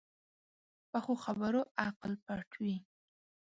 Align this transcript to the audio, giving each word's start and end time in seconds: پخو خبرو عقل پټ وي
پخو 0.91 1.13
خبرو 1.23 1.61
عقل 1.85 2.11
پټ 2.25 2.49
وي 2.61 2.77